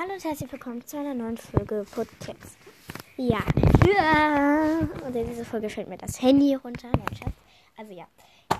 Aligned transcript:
Hallo 0.00 0.12
und 0.12 0.22
herzlich 0.22 0.52
willkommen 0.52 0.86
zu 0.86 0.96
einer 0.96 1.12
neuen 1.12 1.36
Folge 1.36 1.84
Podcast. 1.92 2.56
Ja, 3.16 3.42
ja. 3.84 4.78
und 5.04 5.16
in 5.16 5.26
dieser 5.26 5.44
Folge 5.44 5.68
fällt 5.68 5.88
mir 5.88 5.98
das 5.98 6.22
Handy 6.22 6.54
runter. 6.54 6.86
Nein, 6.96 7.16
Schatz. 7.16 7.32
Also 7.76 7.92
ja, 7.92 8.06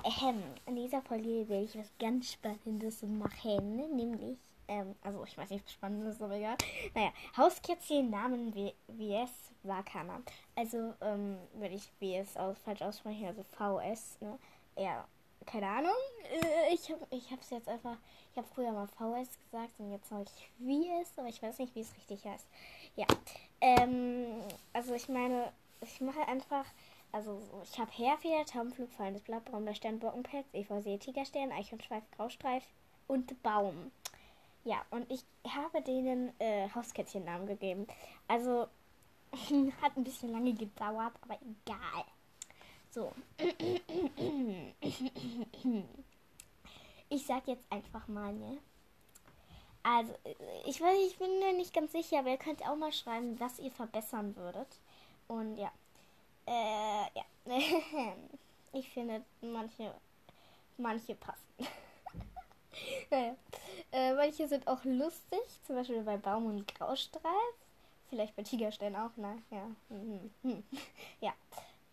ähm, 0.05 0.43
in 0.67 0.75
dieser 0.75 1.01
Folge 1.01 1.49
werde 1.49 1.63
ich 1.63 1.79
was 1.79 1.93
ganz 2.01 2.33
Spannendes 2.33 3.05
machen, 3.05 3.77
nämlich, 3.95 4.37
ähm, 4.67 4.97
also 5.01 5.23
ich 5.25 5.39
weiß 5.39 5.51
nicht, 5.51 5.65
was 5.65 5.73
Spannendes 5.75 6.21
aber 6.21 6.35
egal. 6.35 6.57
Naja, 6.93 7.13
Hauskätzchen 7.37 8.11
Namen 8.11 8.53
WS 8.89 9.31
Wakana. 9.63 10.21
Also, 10.57 10.93
ähm, 11.01 11.39
wenn 11.55 11.73
ich 11.73 11.89
WS 12.01 12.37
aus, 12.37 12.59
falsch 12.65 12.83
ausspreche, 12.83 13.29
also 13.29 13.45
VS, 13.45 14.21
ne? 14.21 14.41
Ja, 14.77 15.07
keine 15.51 15.67
Ahnung. 15.67 15.97
Äh, 16.31 16.75
ich 16.75 16.91
habe 16.91 17.07
ich 17.11 17.31
es 17.33 17.51
jetzt 17.51 17.69
einfach. 17.69 17.97
Ich 18.33 18.37
habe 18.37 18.49
früher 18.55 18.73
mal 18.73 18.87
VS 18.87 19.39
gesagt 19.39 19.73
und 19.79 19.91
jetzt 19.91 20.09
sage 20.09 20.25
ich 20.25 20.51
VS, 20.59 21.19
aber 21.19 21.29
ich 21.29 21.43
weiß 21.43 21.59
nicht, 21.59 21.75
wie 21.75 21.81
es 21.81 21.97
richtig 21.97 22.25
heißt. 22.25 22.47
Ja. 22.97 23.07
Ähm, 23.61 24.43
also 24.73 24.95
ich 24.95 25.09
meine, 25.09 25.53
ich 25.81 26.01
mache 26.01 26.27
einfach. 26.29 26.67
Also 27.11 27.41
ich 27.65 27.79
habe 27.79 27.91
Herfeder, 27.91 28.45
Taubenflug, 28.45 28.91
fallendes 28.93 29.23
Blatt, 29.23 29.43
Stern, 29.75 29.99
Bockenpelz, 29.99 30.47
Efeu, 30.53 30.83
Tigerstern, 30.99 31.53
Eichhornschweif, 31.53 32.05
Graustreif 32.15 32.65
und 33.07 33.43
Baum. 33.43 33.91
Ja, 34.65 34.85
und 34.91 35.11
ich 35.11 35.25
habe 35.49 35.81
denen 35.81 36.39
äh, 36.39 36.69
Hauskätzchen-Namen 36.75 37.47
gegeben. 37.47 37.87
Also 38.27 38.69
hat 39.81 39.97
ein 39.97 40.05
bisschen 40.05 40.33
lange 40.33 40.53
gedauert, 40.53 41.15
aber 41.23 41.39
egal. 41.41 42.05
So. 42.91 43.13
Ich 47.11 47.27
sag 47.27 47.47
jetzt 47.47 47.65
einfach 47.71 48.07
mal, 48.09 48.33
ne? 48.33 48.59
Also, 49.83 50.13
ich 50.67 50.81
weiß, 50.81 50.99
ich 51.07 51.19
bin 51.19 51.39
mir 51.39 51.53
nicht 51.53 51.73
ganz 51.73 51.93
sicher, 51.93 52.19
aber 52.19 52.31
ihr 52.31 52.37
könnt 52.37 52.67
auch 52.69 52.77
mal 52.77 52.93
schreiben, 52.93 53.39
was 53.41 53.59
ihr 53.59 53.71
verbessern 53.71 54.37
würdet. 54.37 54.69
Und 55.29 55.57
ja. 55.57 55.73
Äh, 56.47 57.07
ja. 57.15 57.25
ich 58.73 58.89
finde, 58.91 59.25
manche, 59.41 59.95
manche 60.77 61.15
passen. 61.15 61.43
naja. 63.11 63.37
Äh, 63.93 64.15
manche 64.15 64.49
sind 64.49 64.67
auch 64.67 64.85
lustig, 64.85 65.41
zum 65.67 65.77
Beispiel 65.77 66.03
bei 66.03 66.17
Baum 66.17 66.47
und 66.47 66.75
Graustreif. 66.75 67.55
Vielleicht 68.11 68.37
bei 68.37 68.43
Tigerstein 68.43 68.97
auch, 68.97 69.17
ne? 69.17 69.43
Ja. 69.51 69.67
Mhm. 69.89 70.31
Hm. 70.43 70.65
Ja. 71.21 71.33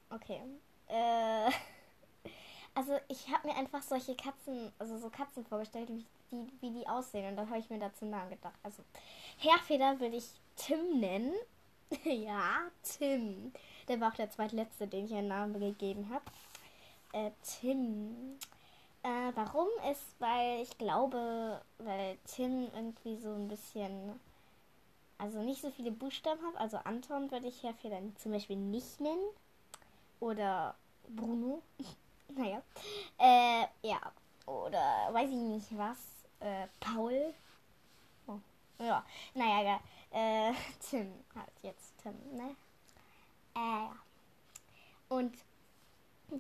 Okay. 0.10 0.42
Äh, 0.88 1.52
also 2.76 2.98
ich 3.08 3.30
habe 3.32 3.48
mir 3.48 3.56
einfach 3.56 3.82
solche 3.82 4.16
Katzen, 4.16 4.72
also 4.80 4.98
so 4.98 5.10
Katzen 5.10 5.46
vorgestellt, 5.46 5.90
wie 5.90 6.06
die, 6.32 6.48
wie 6.62 6.72
die 6.72 6.88
aussehen. 6.88 7.30
Und 7.30 7.38
dann 7.38 7.50
habe 7.50 7.60
ich 7.60 7.70
mir 7.70 7.80
dazu 7.80 8.06
Namen 8.06 8.30
gedacht. 8.30 8.58
Also 8.64 8.84
Herfeder 9.38 10.00
würde 10.00 10.18
ich 10.18 10.30
Tim 10.56 11.00
nennen. 11.00 11.34
ja, 12.04 12.62
Tim. 12.84 13.54
Der 13.88 14.00
war 14.00 14.12
auch 14.12 14.16
der 14.16 14.32
zweitletzte, 14.32 14.88
den 14.88 15.06
ich 15.06 15.14
einen 15.14 15.28
Namen 15.28 15.60
gegeben 15.60 16.10
habe. 16.10 16.26
Äh, 17.14 17.32
Tim. 17.44 18.38
Äh, 19.04 19.32
warum 19.36 19.68
ist, 19.92 20.20
weil 20.20 20.64
ich 20.64 20.78
glaube, 20.78 21.62
weil 21.78 22.18
Tim 22.26 22.68
irgendwie 22.74 23.18
so 23.18 23.30
ein 23.34 23.48
bisschen, 23.48 24.20
also 25.20 25.44
nicht 25.44 25.62
so 25.62 25.70
viele 25.70 25.92
Buchstaben 25.92 26.42
hat. 26.44 26.58
Also 26.58 26.78
Anton 26.78 27.30
würde 27.30 27.48
ich 27.48 27.62
Herfeder 27.62 28.02
zum 28.16 28.32
Beispiel 28.32 28.58
nicht 28.58 29.00
nennen. 29.00 29.24
Oder 30.20 30.76
Bruno. 31.08 31.62
naja. 32.36 32.62
Äh, 33.18 33.66
ja. 33.82 34.00
Oder 34.46 35.10
weiß 35.12 35.30
ich 35.30 35.36
nicht 35.36 35.78
was. 35.78 35.98
Äh, 36.40 36.68
Paul. 36.80 37.34
Oh. 38.28 38.40
Ja. 38.80 39.06
Naja, 39.34 39.62
ja. 39.62 39.80
Äh, 40.50 40.54
Tim. 40.90 41.12
Halt 41.36 41.52
jetzt 41.62 41.94
Tim, 42.02 42.14
ne? 42.36 42.56
Äh, 43.56 43.60
ja. 43.60 43.96
Und 45.10 45.36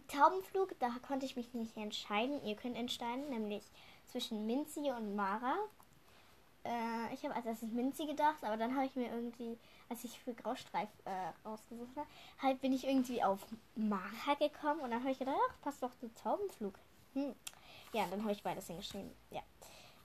Taubenflug, 0.07 0.77
da 0.79 0.89
konnte 1.07 1.25
ich 1.25 1.35
mich 1.35 1.53
nicht 1.53 1.77
entscheiden. 1.77 2.43
Ihr 2.43 2.55
könnt 2.55 2.75
entscheiden, 2.75 3.29
nämlich 3.29 3.63
zwischen 4.05 4.45
Minzi 4.45 4.91
und 4.91 5.15
Mara. 5.15 5.55
Äh, 6.65 7.13
ich 7.13 7.23
habe 7.23 7.35
als 7.35 7.45
erstes 7.45 7.71
Minzi 7.71 8.05
gedacht, 8.05 8.43
aber 8.43 8.57
dann 8.57 8.75
habe 8.75 8.85
ich 8.85 8.95
mir 8.95 9.09
irgendwie 9.11 9.57
als 9.89 10.03
ich 10.03 10.19
für 10.19 10.33
Graustreif 10.33 10.89
äh, 11.05 11.47
rausgesucht 11.47 11.95
habe, 11.95 12.07
halt 12.41 12.61
bin 12.61 12.73
ich 12.73 12.85
irgendwie 12.85 13.23
auf 13.23 13.39
Mara 13.75 14.33
gekommen 14.39 14.81
und 14.81 14.91
dann 14.91 15.01
habe 15.01 15.11
ich 15.11 15.19
gedacht, 15.19 15.37
ach, 15.49 15.61
passt 15.61 15.83
doch 15.83 15.95
zu 15.95 16.13
Taubenflug. 16.15 16.77
Hm. 17.13 17.35
Ja, 17.93 18.05
dann 18.09 18.21
habe 18.23 18.31
ich 18.31 18.43
beides 18.43 18.67
hingeschrieben. 18.67 19.11
Ja. 19.29 19.41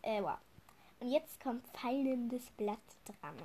Äh, 0.02 0.22
wow. 0.22 0.38
Und 1.00 1.10
jetzt 1.10 1.40
kommt 1.40 1.66
fallendes 1.68 2.50
Blatt 2.50 2.78
dran. 3.06 3.36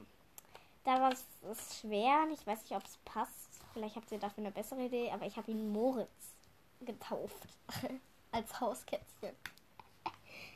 Da 0.83 1.01
war 1.01 1.13
es 1.13 1.79
schwer. 1.79 2.27
Ich 2.31 2.45
weiß 2.45 2.61
nicht, 2.63 2.75
ob 2.75 2.85
es 2.85 2.97
passt. 3.05 3.61
Vielleicht 3.73 3.95
habt 3.95 4.11
ihr 4.11 4.19
dafür 4.19 4.43
eine 4.43 4.51
bessere 4.51 4.85
Idee, 4.85 5.11
aber 5.11 5.25
ich 5.25 5.37
habe 5.37 5.51
ihn 5.51 5.71
Moritz 5.71 6.35
getauft. 6.81 7.47
Als 8.31 8.59
Hauskätzchen. 8.59 9.35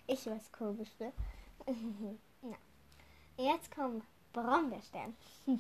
Ich 0.07 0.25
weiß 0.25 0.51
komisch, 0.51 0.89
ne? 0.99 1.13
ja. 2.41 2.57
Jetzt 3.37 3.73
kommt 3.73 4.03
Brombeerstern. 4.33 5.15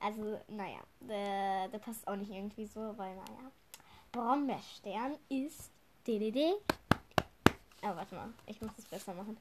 also, 0.00 0.40
naja, 0.48 0.80
der, 1.00 1.68
der 1.68 1.78
passt 1.78 2.06
auch 2.06 2.16
nicht 2.16 2.30
irgendwie 2.30 2.66
so, 2.66 2.96
weil, 2.96 3.14
naja. 3.16 3.50
Brombeerstern 4.12 5.16
ist 5.28 5.70
DDD. 6.06 6.54
Aber 7.82 7.92
oh, 7.92 7.96
warte 7.96 8.14
mal, 8.14 8.32
ich 8.46 8.60
muss 8.60 8.72
es 8.76 8.84
besser 8.86 9.14
machen. 9.14 9.36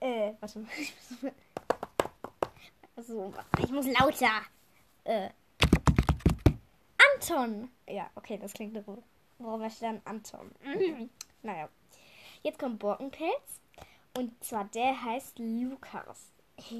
Äh, 0.00 0.32
warte 0.40 0.60
mal. 0.60 0.70
Ich 3.00 3.04
muss, 3.04 3.16
also, 3.16 3.32
ich 3.62 3.70
muss 3.70 3.86
lauter. 3.86 4.42
Äh. 5.04 5.30
Anton! 7.14 7.70
Ja, 7.86 8.10
okay, 8.16 8.38
das 8.38 8.52
klingt 8.52 8.74
so. 8.84 9.02
Brombeerstern 9.38 10.00
Anton. 10.04 10.50
naja. 11.42 11.68
Jetzt 12.42 12.58
kommt 12.58 12.80
Borkenpelz. 12.80 13.60
Und 14.18 14.32
zwar 14.42 14.64
der 14.64 15.00
heißt 15.00 15.38
Lukas. 15.38 16.32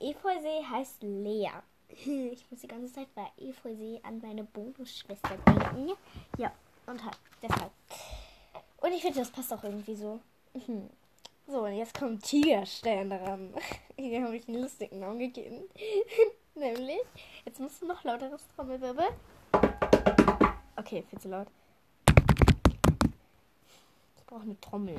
Efeusee 0.00 0.64
heißt 0.68 1.00
Lea. 1.04 1.50
Ich 2.32 2.44
muss 2.50 2.62
die 2.62 2.66
ganze 2.66 2.92
Zeit 2.92 3.14
bei 3.14 3.30
Efeusee 3.38 4.00
an 4.02 4.20
meine 4.20 4.42
Bonusschwester 4.42 5.36
denken. 5.46 5.92
Ja, 6.36 6.50
und 6.86 7.04
halt, 7.04 7.16
deshalb. 7.40 7.70
Und 8.78 8.92
ich 8.92 9.02
finde, 9.02 9.20
das 9.20 9.30
passt 9.30 9.52
auch 9.52 9.62
irgendwie 9.62 9.94
so. 9.94 10.18
So, 11.48 11.64
und 11.64 11.76
jetzt 11.76 11.96
kommt 11.96 12.24
Tigerstern 12.24 13.08
dran. 13.08 13.54
Hier 13.94 14.24
habe 14.24 14.36
ich 14.36 14.48
einen 14.48 14.62
lustigen 14.62 14.98
Namen 14.98 15.20
gegeben. 15.20 15.62
Nämlich, 16.56 17.02
jetzt 17.44 17.60
musst 17.60 17.80
du 17.80 17.86
noch 17.86 18.02
lauteres 18.02 18.42
Trommelwirbel. 18.56 19.06
Okay, 20.74 21.04
viel 21.08 21.20
zu 21.20 21.28
laut. 21.28 21.46
Ich 24.16 24.26
brauche 24.26 24.42
eine 24.42 24.60
Trommel 24.60 24.98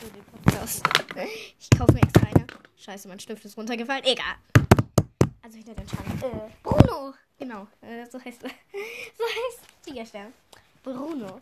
für 0.00 0.10
den 0.10 0.24
Podcast. 0.24 0.82
Ich 1.58 1.70
kaufe 1.78 1.92
mir 1.92 2.02
extra 2.02 2.26
eine. 2.26 2.46
Scheiße, 2.76 3.08
mein 3.08 3.20
Stift 3.20 3.44
ist 3.44 3.56
runtergefallen. 3.56 4.04
Egal. 4.04 4.36
Also 5.42 5.58
hinter 5.58 5.74
den 5.74 5.88
Schrank. 5.88 6.22
Äh, 6.22 6.50
Bruno. 6.62 7.14
Genau, 7.38 7.66
äh, 7.80 8.06
so 8.10 8.22
heißt 8.22 8.44
er. 8.44 8.50
So 9.16 9.24
heißt 9.24 9.60
Tigerstern. 9.82 10.32
Bruno. 10.82 11.40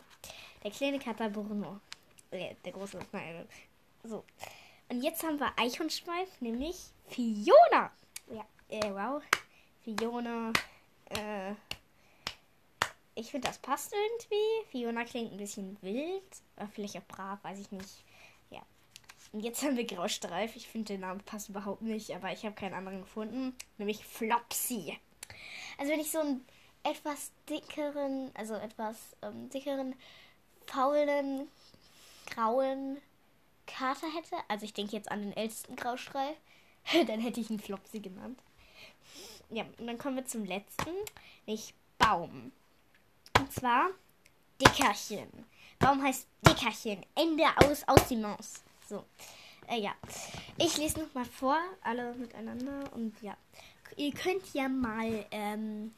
Der 0.63 0.71
kleine 0.71 0.99
Kater 0.99 1.29
Bruno. 1.29 1.79
Äh, 2.31 2.55
der 2.63 2.71
große. 2.71 2.99
Nein. 3.11 3.47
So. 4.03 4.23
Und 4.89 5.01
jetzt 5.01 5.23
haben 5.23 5.39
wir 5.39 5.51
Eichhornschweif, 5.57 6.29
nämlich 6.41 6.77
Fiona. 7.07 7.91
Ja, 8.29 8.45
äh, 8.69 8.91
wow. 8.91 9.21
Fiona. 9.83 10.53
Äh, 11.09 11.53
ich 13.15 13.31
finde, 13.31 13.47
das 13.47 13.57
passt 13.57 13.93
irgendwie. 13.93 14.69
Fiona 14.69 15.03
klingt 15.05 15.31
ein 15.31 15.37
bisschen 15.37 15.77
wild. 15.81 16.23
Oder 16.57 16.67
vielleicht 16.67 16.97
auch 16.97 17.07
brav, 17.07 17.43
weiß 17.43 17.59
ich 17.59 17.71
nicht. 17.71 18.04
Und 19.35 19.41
jetzt 19.41 19.61
haben 19.63 19.75
wir 19.75 19.85
Graustreif. 19.85 20.55
Ich 20.55 20.69
finde, 20.69 20.93
der 20.93 20.97
Name 20.99 21.19
passt 21.25 21.49
überhaupt 21.49 21.81
nicht, 21.81 22.15
aber 22.15 22.31
ich 22.31 22.45
habe 22.45 22.55
keinen 22.55 22.73
anderen 22.73 23.01
gefunden. 23.01 23.53
Nämlich 23.77 24.05
Flopsy. 24.05 24.97
Also 25.77 25.91
wenn 25.91 25.99
ich 25.99 26.09
so 26.09 26.19
einen 26.19 26.45
etwas 26.83 27.33
dickeren, 27.49 28.31
also 28.33 28.53
etwas 28.53 28.95
ähm, 29.21 29.49
dickeren, 29.49 29.93
faulen, 30.67 31.49
grauen 32.27 33.01
Kater 33.67 34.07
hätte, 34.15 34.37
also 34.47 34.63
ich 34.63 34.73
denke 34.73 34.95
jetzt 34.95 35.11
an 35.11 35.21
den 35.21 35.35
ältesten 35.35 35.75
Graustreif, 35.75 36.37
dann 37.05 37.19
hätte 37.19 37.41
ich 37.41 37.49
ihn 37.49 37.59
Flopsy 37.59 37.99
genannt. 37.99 38.41
Ja, 39.49 39.65
und 39.77 39.85
dann 39.85 39.97
kommen 39.97 40.15
wir 40.15 40.25
zum 40.25 40.45
letzten, 40.45 40.91
nämlich 41.45 41.73
Baum. 41.97 42.53
Und 43.37 43.51
zwar 43.51 43.89
Dickerchen. 44.61 45.27
Baum 45.77 46.01
heißt 46.01 46.25
Dickerchen. 46.47 47.05
Ende 47.15 47.43
aus, 47.57 47.85
aus 47.85 48.07
die 48.07 48.15
Maus. 48.15 48.63
So. 48.87 49.05
Äh, 49.67 49.79
ja. 49.79 49.93
Ich 50.57 50.77
lese 50.77 50.99
noch 50.99 51.13
mal 51.13 51.25
vor, 51.25 51.59
alle 51.81 52.13
miteinander. 52.15 52.91
Und 52.93 53.21
ja. 53.21 53.35
Ihr 53.97 54.13
könnt 54.13 54.53
ja 54.53 54.67
mal 54.67 55.25
ähm, 55.31 55.93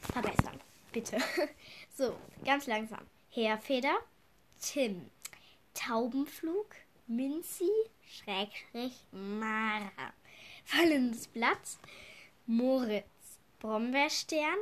verbessern. 0.00 0.60
Bitte. 0.92 1.18
so, 1.96 2.16
ganz 2.44 2.66
langsam. 2.66 3.00
Herfeder, 3.30 3.98
Tim, 4.60 5.10
Taubenflug, 5.74 6.74
Minzi, 7.06 7.70
Schrägstrich 8.02 9.06
Mara. 9.12 10.12
Fallendes 10.64 11.28
Blatt. 11.28 11.78
Moritz. 12.46 13.04
Brombeerstern. 13.60 14.58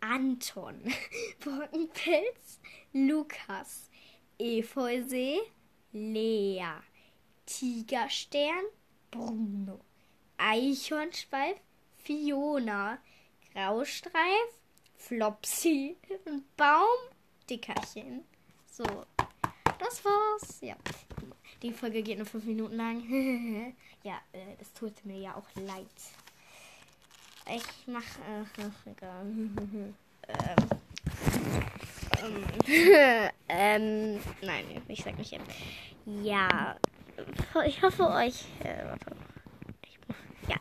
Anton. 0.00 0.80
Brockenpilz. 1.40 2.60
Lukas. 2.92 3.90
Efeusee. 4.38 5.40
Lea. 5.94 6.66
Tigerstern. 7.46 8.64
Bruno. 9.10 9.80
Eichhornschweif. 10.36 11.56
Fiona. 11.98 12.98
Graustreif. 13.52 14.50
Flopsy. 14.96 15.96
Baumdickerchen. 16.56 18.24
So, 18.70 18.84
das 19.78 20.04
war's. 20.04 20.60
Ja. 20.60 20.74
Die 21.62 21.72
Folge 21.72 22.02
geht 22.02 22.18
nur 22.18 22.26
fünf 22.26 22.44
Minuten 22.44 22.74
lang. 22.74 23.00
ja, 24.02 24.20
äh, 24.32 24.56
das 24.58 24.72
tut 24.72 25.04
mir 25.06 25.18
ja 25.18 25.36
auch 25.36 25.48
leid. 25.54 25.86
Ich 27.48 27.86
mach. 27.86 28.02
Äh, 28.02 28.44
ähm, 29.02 29.94
ähm, 33.48 34.18
nein, 34.42 34.64
ich 34.88 35.02
sag 35.02 35.18
nicht. 35.18 35.38
Ja, 36.22 36.76
ich 37.66 37.82
hoffe 37.82 38.08
euch. 38.08 38.44
Äh, 38.60 38.84
warte. 38.86 39.16
Ich, 39.82 39.98
ja. 40.48 40.56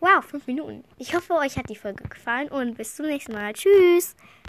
Wow, 0.00 0.24
fünf 0.24 0.46
Minuten. 0.46 0.84
Ich 0.98 1.14
hoffe, 1.14 1.34
euch 1.34 1.56
hat 1.56 1.68
die 1.68 1.76
Folge 1.76 2.04
gefallen 2.08 2.48
und 2.48 2.76
bis 2.76 2.96
zum 2.96 3.06
nächsten 3.06 3.32
Mal. 3.32 3.52
Tschüss. 3.52 4.14